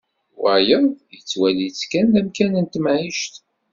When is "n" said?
2.63-2.65